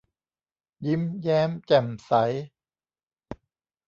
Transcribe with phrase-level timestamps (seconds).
[0.85, 2.11] ยิ้มแย้มแจ่มใส